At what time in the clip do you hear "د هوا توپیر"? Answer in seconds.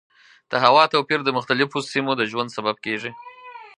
0.51-1.19